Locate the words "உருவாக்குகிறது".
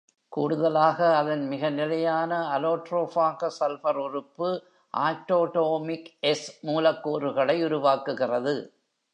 7.65-8.55